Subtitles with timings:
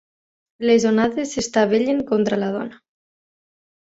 [0.69, 2.85] Les onades s'estavellen contra la dona.